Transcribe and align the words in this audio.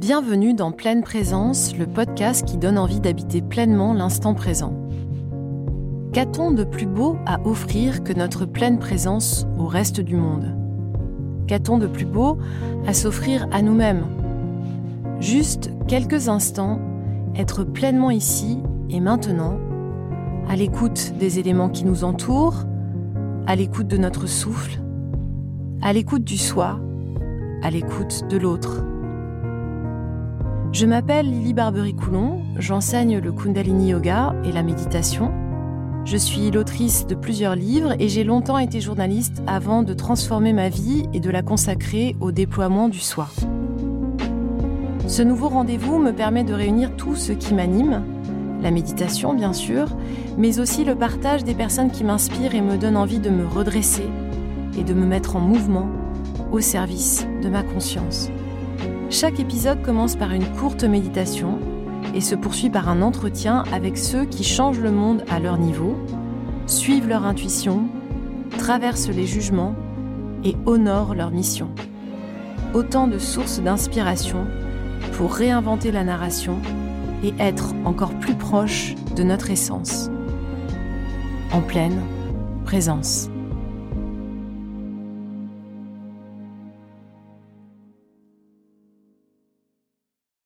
Bienvenue 0.00 0.54
dans 0.54 0.72
Pleine 0.72 1.02
Présence, 1.02 1.76
le 1.76 1.86
podcast 1.86 2.46
qui 2.46 2.56
donne 2.56 2.78
envie 2.78 3.00
d'habiter 3.00 3.42
pleinement 3.42 3.92
l'instant 3.92 4.32
présent. 4.32 4.72
Qu'a-t-on 6.14 6.52
de 6.52 6.64
plus 6.64 6.86
beau 6.86 7.18
à 7.26 7.38
offrir 7.46 8.02
que 8.02 8.14
notre 8.14 8.46
pleine 8.46 8.78
présence 8.78 9.46
au 9.58 9.66
reste 9.66 10.00
du 10.00 10.16
monde? 10.16 10.56
Qu'a-t-on 11.46 11.76
de 11.76 11.86
plus 11.86 12.06
beau 12.06 12.38
à 12.86 12.94
s'offrir 12.94 13.46
à 13.52 13.60
nous-mêmes? 13.60 14.06
Juste 15.20 15.70
quelques 15.86 16.30
instants, 16.30 16.80
être 17.36 17.62
pleinement 17.62 18.10
ici 18.10 18.58
et 18.88 19.00
maintenant, 19.00 19.58
à 20.48 20.56
l'écoute 20.56 21.12
des 21.18 21.38
éléments 21.38 21.68
qui 21.68 21.84
nous 21.84 22.04
entourent, 22.04 22.64
à 23.46 23.54
l'écoute 23.54 23.88
de 23.88 23.98
notre 23.98 24.26
souffle, 24.26 24.80
à 25.82 25.92
l'écoute 25.92 26.24
du 26.24 26.38
soi, 26.38 26.80
à 27.62 27.70
l'écoute 27.70 28.24
de 28.30 28.38
l'autre. 28.38 28.82
Je 30.72 30.86
m'appelle 30.86 31.28
Lily 31.28 31.52
Barbery-Coulon, 31.52 32.42
j'enseigne 32.56 33.18
le 33.18 33.32
Kundalini 33.32 33.90
Yoga 33.90 34.36
et 34.44 34.52
la 34.52 34.62
méditation. 34.62 35.32
Je 36.04 36.16
suis 36.16 36.52
l'autrice 36.52 37.08
de 37.08 37.16
plusieurs 37.16 37.56
livres 37.56 37.96
et 37.98 38.08
j'ai 38.08 38.22
longtemps 38.22 38.56
été 38.56 38.80
journaliste 38.80 39.42
avant 39.48 39.82
de 39.82 39.92
transformer 39.94 40.52
ma 40.52 40.68
vie 40.68 41.08
et 41.12 41.18
de 41.18 41.28
la 41.28 41.42
consacrer 41.42 42.14
au 42.20 42.30
déploiement 42.30 42.88
du 42.88 43.00
soi. 43.00 43.28
Ce 45.08 45.22
nouveau 45.22 45.48
rendez-vous 45.48 45.98
me 45.98 46.12
permet 46.12 46.44
de 46.44 46.54
réunir 46.54 46.94
tout 46.96 47.16
ce 47.16 47.32
qui 47.32 47.52
m'anime, 47.52 48.04
la 48.62 48.70
méditation 48.70 49.34
bien 49.34 49.52
sûr, 49.52 49.88
mais 50.38 50.60
aussi 50.60 50.84
le 50.84 50.94
partage 50.94 51.42
des 51.42 51.54
personnes 51.54 51.90
qui 51.90 52.04
m'inspirent 52.04 52.54
et 52.54 52.60
me 52.60 52.78
donnent 52.78 52.96
envie 52.96 53.18
de 53.18 53.30
me 53.30 53.44
redresser 53.44 54.08
et 54.78 54.84
de 54.84 54.94
me 54.94 55.04
mettre 55.04 55.34
en 55.34 55.40
mouvement 55.40 55.88
au 56.52 56.60
service 56.60 57.26
de 57.42 57.48
ma 57.48 57.64
conscience. 57.64 58.30
Chaque 59.10 59.40
épisode 59.40 59.82
commence 59.82 60.14
par 60.14 60.30
une 60.30 60.46
courte 60.52 60.84
méditation 60.84 61.58
et 62.14 62.20
se 62.20 62.36
poursuit 62.36 62.70
par 62.70 62.88
un 62.88 63.02
entretien 63.02 63.64
avec 63.72 63.98
ceux 63.98 64.24
qui 64.24 64.44
changent 64.44 64.78
le 64.78 64.92
monde 64.92 65.24
à 65.28 65.40
leur 65.40 65.58
niveau, 65.58 65.96
suivent 66.68 67.08
leur 67.08 67.24
intuition, 67.24 67.88
traversent 68.56 69.08
les 69.08 69.26
jugements 69.26 69.74
et 70.44 70.54
honorent 70.64 71.16
leur 71.16 71.32
mission. 71.32 71.70
Autant 72.72 73.08
de 73.08 73.18
sources 73.18 73.60
d'inspiration 73.60 74.46
pour 75.14 75.34
réinventer 75.34 75.90
la 75.90 76.04
narration 76.04 76.58
et 77.24 77.34
être 77.40 77.74
encore 77.84 78.14
plus 78.14 78.36
proche 78.36 78.94
de 79.16 79.24
notre 79.24 79.50
essence. 79.50 80.08
En 81.52 81.62
pleine 81.62 82.00
présence. 82.64 83.28